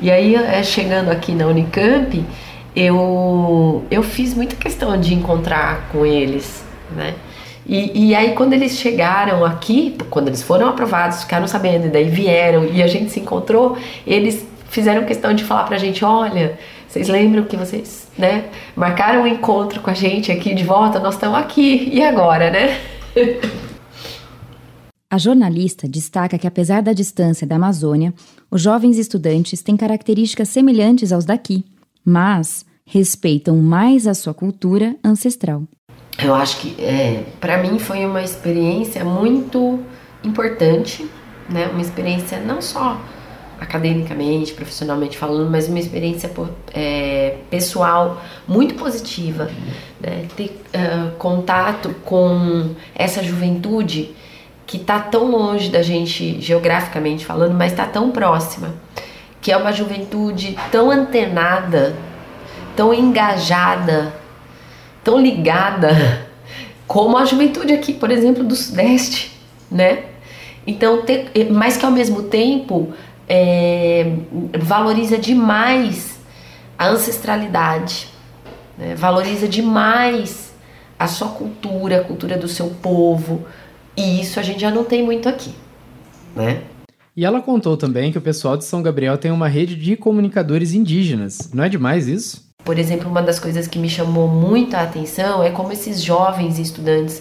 [0.00, 2.24] E aí, é, chegando aqui na Unicamp,
[2.74, 7.14] eu, eu fiz muita questão de encontrar com eles, né?
[7.66, 12.08] E, e, aí quando eles chegaram aqui, quando eles foram aprovados, ficaram sabendo, e daí
[12.08, 16.58] vieram e a gente se encontrou, eles fizeram questão de falar pra gente, olha,
[16.88, 21.14] vocês lembram que vocês, né, marcaram um encontro com a gente aqui de volta, nós
[21.14, 22.78] estamos aqui, e agora, né?
[25.10, 28.12] A jornalista destaca que, apesar da distância da Amazônia,
[28.50, 31.64] os jovens estudantes têm características semelhantes aos daqui,
[32.04, 35.62] mas respeitam mais a sua cultura ancestral.
[36.22, 39.80] Eu acho que, é, para mim, foi uma experiência muito
[40.22, 41.08] importante,
[41.48, 41.68] né?
[41.68, 43.00] Uma experiência não só
[43.58, 46.30] academicamente, profissionalmente falando, mas uma experiência
[46.74, 49.50] é, pessoal muito positiva.
[50.00, 50.26] Né?
[50.36, 54.14] Ter uh, contato com essa juventude
[54.68, 58.74] que está tão longe da gente geograficamente falando, mas está tão próxima,
[59.40, 61.96] que é uma juventude tão antenada,
[62.76, 64.12] tão engajada,
[65.02, 66.28] tão ligada,
[66.86, 69.32] como a juventude aqui, por exemplo, do Sudeste,
[69.70, 70.04] né?
[70.66, 71.02] Então,
[71.50, 72.92] mas que ao mesmo tempo
[73.26, 74.12] é,
[74.58, 76.20] valoriza demais
[76.76, 78.08] a ancestralidade,
[78.76, 78.94] né?
[78.94, 80.52] valoriza demais
[80.98, 83.46] a sua cultura, a cultura do seu povo,
[83.98, 85.52] e isso a gente já não tem muito aqui,
[86.36, 86.62] né?
[87.16, 90.72] E ela contou também que o pessoal de São Gabriel tem uma rede de comunicadores
[90.72, 91.50] indígenas.
[91.52, 92.48] Não é demais isso?
[92.64, 96.60] Por exemplo, uma das coisas que me chamou muito a atenção é como esses jovens
[96.60, 97.20] estudantes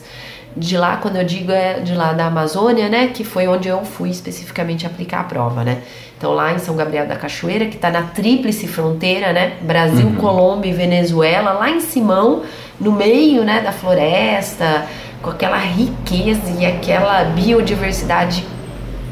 [0.56, 3.84] de lá, quando eu digo é de lá da Amazônia, né, que foi onde eu
[3.84, 5.82] fui especificamente aplicar a prova, né?
[6.18, 10.16] Então lá em São Gabriel da Cachoeira, que está na tríplice fronteira, né, Brasil, uhum.
[10.16, 12.44] Colômbia e Venezuela, lá em Simão,
[12.80, 14.88] no meio, né, da floresta,
[15.22, 18.46] com aquela riqueza e aquela biodiversidade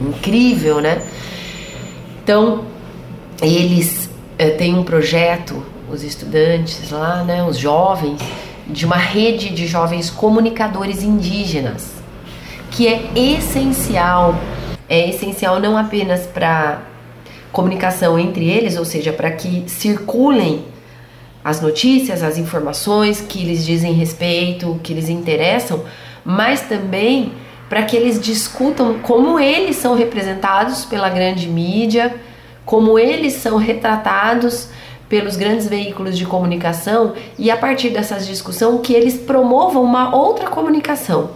[0.01, 1.01] incrível, né?
[2.23, 2.65] Então,
[3.41, 8.19] eles é, têm um projeto, os estudantes lá, né, os jovens,
[8.67, 11.91] de uma rede de jovens comunicadores indígenas,
[12.71, 14.35] que é essencial,
[14.89, 16.81] é essencial não apenas para
[17.51, 20.65] comunicação entre eles, ou seja, para que circulem
[21.45, 25.85] as notícias, as informações que lhes dizem respeito, que lhes interessam,
[26.25, 27.33] mas também
[27.69, 32.15] para que eles discutam como eles são representados pela grande mídia,
[32.65, 34.69] como eles são retratados
[35.07, 40.49] pelos grandes veículos de comunicação e a partir dessas discussões que eles promovam uma outra
[40.49, 41.29] comunicação,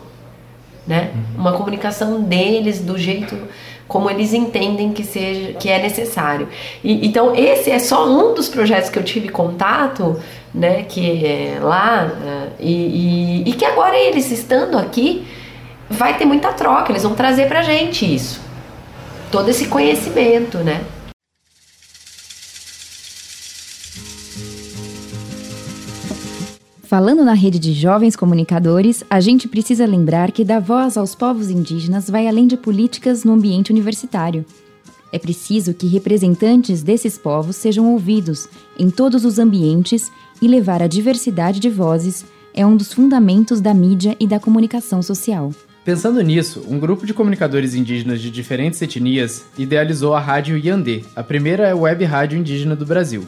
[0.88, 1.12] né?
[1.14, 1.42] Uhum.
[1.42, 3.38] Uma comunicação deles do jeito
[3.90, 6.48] como eles entendem que seja que é necessário.
[6.82, 10.18] E, então esse é só um dos projetos que eu tive contato,
[10.54, 15.28] né, que é lá uh, e, e, e, que agora eles estando aqui
[15.90, 18.40] vai ter muita troca, eles vão trazer pra gente isso,
[19.32, 20.82] todo esse conhecimento, né?
[26.90, 31.52] Falando na rede de jovens comunicadores, a gente precisa lembrar que dar voz aos povos
[31.52, 34.44] indígenas vai além de políticas no ambiente universitário.
[35.14, 40.12] É preciso que representantes desses povos sejam ouvidos em todos os ambientes
[40.42, 42.26] e levar a diversidade de vozes
[42.56, 45.52] é um dos fundamentos da mídia e da comunicação social.
[45.86, 51.22] Pensando nisso, um grupo de comunicadores indígenas de diferentes etnias idealizou a Rádio Yandê, a
[51.22, 53.28] primeira web rádio indígena do Brasil.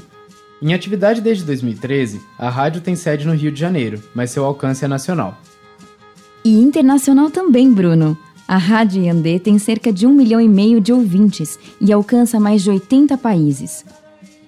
[0.61, 4.85] Em atividade desde 2013, a rádio tem sede no Rio de Janeiro, mas seu alcance
[4.85, 5.35] é nacional.
[6.45, 8.15] E internacional também, Bruno.
[8.47, 12.61] A Rádio Yandê tem cerca de um milhão e meio de ouvintes e alcança mais
[12.61, 13.83] de 80 países.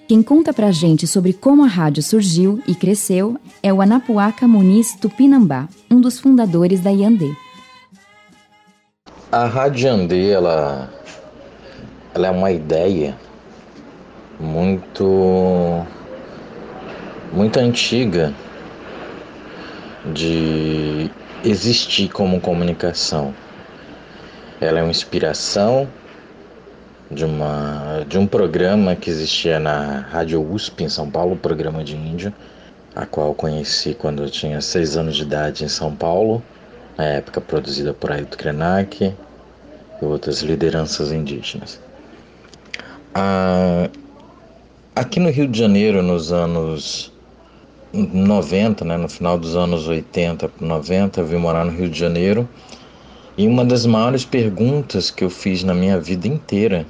[0.06, 4.94] Quem conta pra gente sobre como a rádio surgiu e cresceu é o Anapuaca Muniz
[4.94, 7.32] Tupinambá, um dos fundadores da Yandê.
[9.32, 10.92] A Rádio Yandê, ela,
[12.14, 13.18] ela é uma ideia
[14.38, 15.84] muito
[17.34, 18.32] muito antiga
[20.12, 21.10] de
[21.44, 23.34] existir como comunicação.
[24.60, 25.88] Ela é uma inspiração
[27.10, 31.96] de, uma, de um programa que existia na Rádio USP em São Paulo, programa de
[31.96, 32.32] índio,
[32.94, 36.40] a qual conheci quando eu tinha seis anos de idade em São Paulo,
[36.96, 39.12] na época produzida por Ailton Krenak
[40.00, 41.80] e outras lideranças indígenas.
[43.12, 43.90] Ah,
[44.94, 47.13] aqui no Rio de Janeiro, nos anos
[47.94, 51.98] 90, né, no final dos anos 80 para 90, eu vim morar no Rio de
[51.98, 52.48] Janeiro
[53.36, 56.86] e uma das maiores perguntas que eu fiz na minha vida inteira,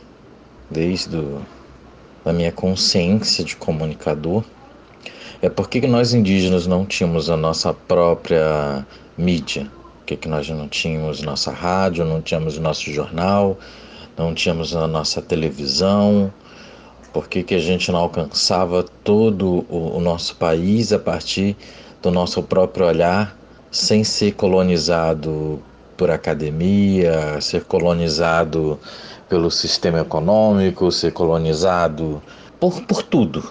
[0.70, 1.16] desde
[2.24, 4.44] a minha consciência de comunicador,
[5.40, 8.86] é por que nós indígenas não tínhamos a nossa própria
[9.16, 9.70] mídia?
[9.98, 13.59] Por que, que nós não tínhamos nossa rádio, não tínhamos nosso jornal,
[14.16, 16.32] não tínhamos a nossa televisão?
[17.15, 21.57] Por que, que a gente não alcançava todo o, o nosso país a partir
[22.03, 23.37] do nosso próprio olhar,
[23.71, 25.62] sem ser colonizado
[25.97, 28.81] por academia, ser colonizado
[29.29, 32.21] pelo sistema econômico, ser colonizado
[32.59, 33.49] por, por tudo,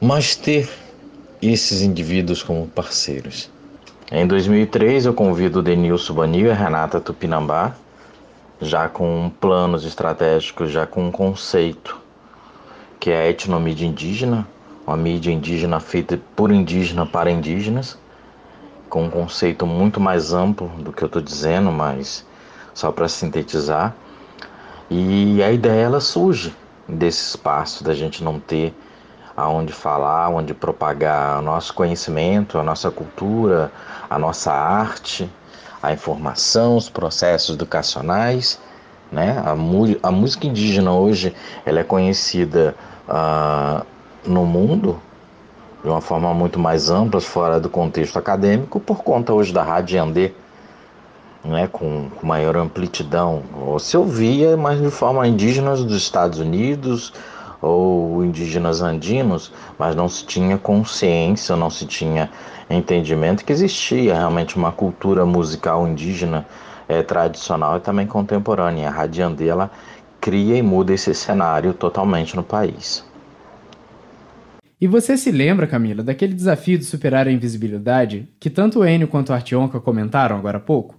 [0.00, 0.66] mas ter
[1.42, 3.50] esses indivíduos como parceiros.
[4.10, 7.74] Em 2003, eu convido o Denilson Banil e a Renata Tupinambá,
[8.58, 12.00] já com planos estratégicos, já com um conceito,
[13.00, 14.46] que é a etnomídia indígena,
[14.86, 17.98] uma mídia indígena feita por indígena para indígenas,
[18.90, 22.26] com um conceito muito mais amplo do que eu estou dizendo, mas
[22.74, 23.96] só para sintetizar.
[24.90, 26.54] E a ideia ela surge
[26.86, 28.74] desse espaço da gente não ter
[29.34, 33.72] aonde falar, onde propagar o nosso conhecimento, a nossa cultura,
[34.10, 35.30] a nossa arte,
[35.82, 38.60] a informação, os processos educacionais,
[39.10, 39.42] né?
[39.44, 41.34] A, a música indígena hoje
[41.64, 42.74] ela é conhecida
[43.10, 43.84] uh,
[44.24, 45.00] no mundo
[45.82, 49.96] de uma forma muito mais ampla, fora do contexto acadêmico, por conta hoje da Rádio
[49.96, 50.32] Yandê,
[51.42, 52.54] né, com, com maior.
[53.66, 57.12] Ou se ouvia, mas de forma indígena dos Estados Unidos
[57.62, 62.30] ou indígenas andinos, mas não se tinha consciência, não se tinha
[62.68, 66.46] entendimento que existia realmente uma cultura musical indígena
[66.88, 68.88] é, tradicional e também contemporânea.
[68.88, 69.70] A Rádio Yandê, ela
[70.20, 73.04] cria e muda esse cenário totalmente no país.
[74.80, 79.08] E você se lembra, Camila, daquele desafio de superar a invisibilidade que tanto o Enio
[79.08, 80.96] quanto o Artionca comentaram agora há pouco?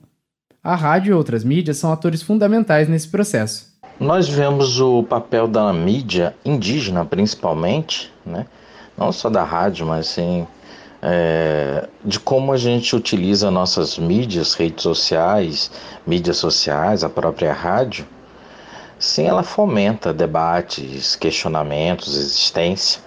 [0.63, 3.72] A rádio e outras mídias são atores fundamentais nesse processo.
[3.99, 8.45] Nós vemos o papel da mídia indígena, principalmente, né?
[8.97, 10.45] não só da rádio, mas sim
[11.01, 15.72] é, de como a gente utiliza nossas mídias, redes sociais,
[16.05, 18.05] mídias sociais, a própria rádio.
[19.02, 23.02] Sim, ela fomenta debates, questionamentos, existência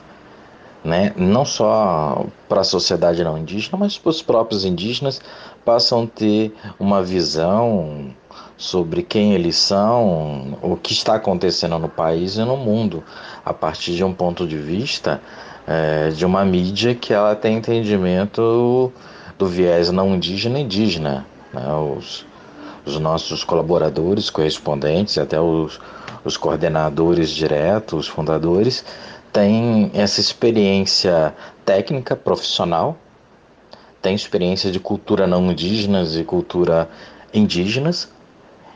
[0.84, 1.12] né?
[1.16, 5.20] não só para a sociedade não indígena, mas para os próprios indígenas
[5.64, 8.14] passam a ter uma visão
[8.56, 13.02] sobre quem eles são, o que está acontecendo no país e no mundo,
[13.44, 15.22] a partir de um ponto de vista
[15.66, 18.92] é, de uma mídia que ela tem entendimento
[19.38, 21.26] do viés não indígena indígena.
[21.52, 21.66] Né?
[21.72, 22.26] Os,
[22.84, 25.80] os nossos colaboradores, correspondentes, até os,
[26.24, 28.84] os coordenadores diretos, os fundadores,
[29.32, 32.96] tem essa experiência técnica, profissional,
[34.00, 36.88] tem experiência de cultura não indígenas e cultura
[37.32, 38.08] indígenas.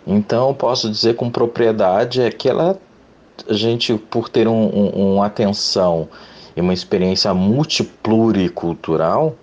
[0.07, 2.79] Então, posso dizer com propriedade é que ela,
[3.47, 6.09] a gente, por ter um, um, uma atenção
[6.57, 9.37] e uma experiência multipluricultural,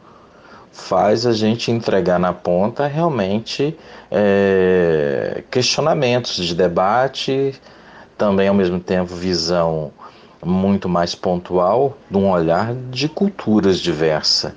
[0.75, 3.75] faz a gente entregar na ponta realmente
[4.11, 7.55] é, questionamentos de debate,
[8.17, 9.91] também ao mesmo tempo visão
[10.43, 14.51] muito mais pontual de um olhar de culturas diversas,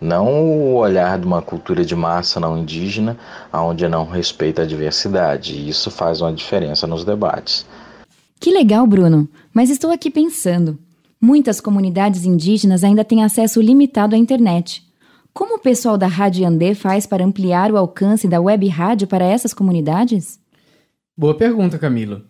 [0.00, 3.16] não o olhar de uma cultura de massa não indígena,
[3.52, 5.68] onde não respeita a diversidade.
[5.68, 7.64] Isso faz uma diferença nos debates.
[8.40, 9.28] Que legal, Bruno.
[9.54, 10.76] Mas estou aqui pensando.
[11.20, 14.89] Muitas comunidades indígenas ainda têm acesso limitado à internet.
[15.32, 19.24] Como o pessoal da Rádio Yandê faz para ampliar o alcance da web rádio para
[19.24, 20.40] essas comunidades?
[21.16, 22.22] Boa pergunta, Camila.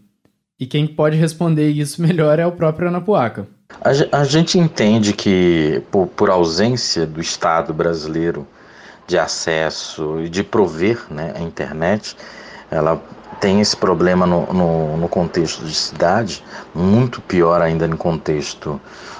[0.59, 3.49] E quem pode responder isso melhor é o próprio Anapuaca.
[3.81, 8.47] A, a gente entende que, por, por, ausência do Estado brasileiro
[9.07, 12.15] de acesso e de prover né, a internet,
[12.71, 13.03] ela
[13.41, 16.45] tem esse problema no, no, no, contexto de cidade,
[16.75, 18.79] muito pior ainda no contexto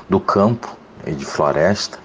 [0.09, 0.77] do campo
[1.07, 1.99] e de floresta.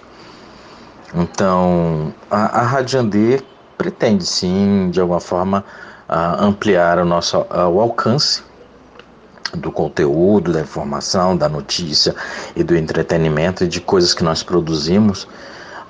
[1.15, 3.41] Então, a, a Radiandê
[3.77, 5.63] pretende sim, de alguma forma,
[6.07, 8.43] ampliar o nosso o alcance
[9.53, 12.13] do conteúdo, da informação, da notícia
[12.55, 15.27] e do entretenimento e de coisas que nós produzimos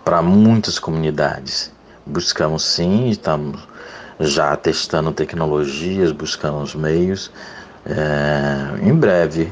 [0.04, 1.72] para muitas comunidades.
[2.06, 3.68] Buscamos sim, estamos
[4.20, 7.32] já testando tecnologias, buscando os meios.
[7.86, 9.52] É, em breve,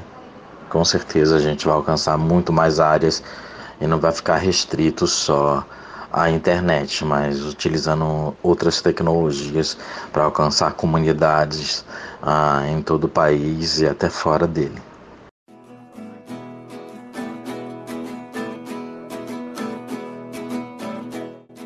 [0.70, 3.24] com certeza, a gente vai alcançar muito mais áreas
[3.84, 5.66] e não vai ficar restrito só
[6.10, 9.78] à internet, mas utilizando outras tecnologias
[10.14, 11.84] para alcançar comunidades
[12.22, 14.82] ah, em todo o país e até fora dele.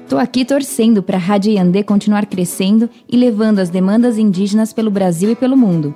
[0.10, 4.90] Tô aqui torcendo para a Rádio Yandê continuar crescendo e levando as demandas indígenas pelo
[4.90, 5.94] Brasil e pelo mundo.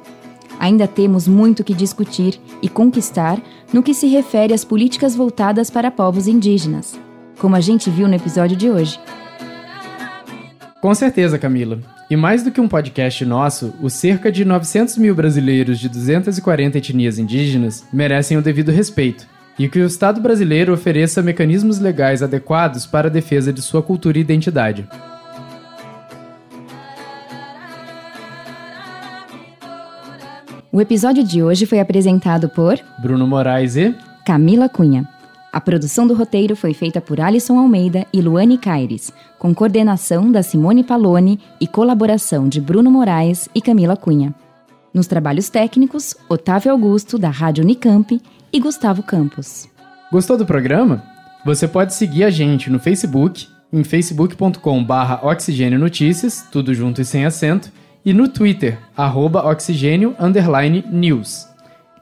[0.62, 3.42] Ainda temos muito que discutir e conquistar
[3.74, 7.00] no que se refere às políticas voltadas para povos indígenas,
[7.40, 9.00] como a gente viu no episódio de hoje.
[10.80, 11.80] Com certeza, Camila.
[12.12, 16.78] E mais do que um podcast nosso, os cerca de 900 mil brasileiros de 240
[16.78, 19.26] etnias indígenas merecem o devido respeito
[19.58, 24.20] e que o Estado brasileiro ofereça mecanismos legais adequados para a defesa de sua cultura
[24.20, 24.88] e identidade.
[30.74, 33.94] O episódio de hoje foi apresentado por Bruno Moraes e
[34.26, 35.06] Camila Cunha.
[35.52, 40.42] A produção do roteiro foi feita por Alisson Almeida e Luane Caires, com coordenação da
[40.42, 44.34] Simone Palone e colaboração de Bruno Moraes e Camila Cunha.
[44.94, 48.22] Nos trabalhos técnicos, Otávio Augusto, da Rádio Unicamp,
[48.54, 49.68] e Gustavo Campos.
[50.10, 51.04] Gostou do programa?
[51.46, 57.26] Você pode seguir a gente no Facebook, em facebook.com.br Oxigênio Notícias, tudo junto e sem
[57.26, 57.70] acento,
[58.04, 60.16] e no Twitter, arroba oxigênio
[60.92, 61.48] news.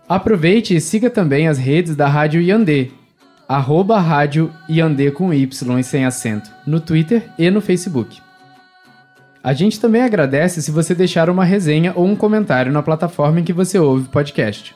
[0.08, 2.90] Aproveite e siga também as redes da Rádio Yandê,
[3.48, 8.22] arroba Rádio Yandê com Y sem acento, no Twitter e no Facebook.
[9.44, 13.44] A gente também agradece se você deixar uma resenha ou um comentário na plataforma em
[13.44, 14.76] que você ouve o podcast.